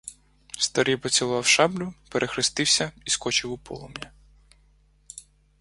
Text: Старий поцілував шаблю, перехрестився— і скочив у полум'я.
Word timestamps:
Старий 0.57 0.97
поцілував 0.97 1.45
шаблю, 1.45 1.93
перехрестився— 2.09 2.91
і 3.05 3.09
скочив 3.09 3.51
у 3.51 3.57
полум'я. 3.57 4.11